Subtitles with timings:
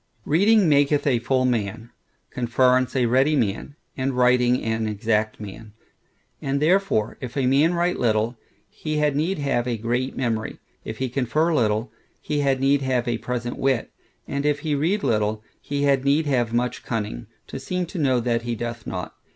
[0.25, 1.91] Reading maketh a full man;
[2.31, 5.73] conference a ready man; and writing an exact man.
[6.41, 8.35] And therefore, if a man write little,
[8.67, 13.07] he had need have a great memory; if he confer little, he had need have
[13.07, 13.91] a present wit:
[14.27, 18.19] and if he read little, he had need have much cunning, to seem to know,
[18.19, 19.13] that he doth not.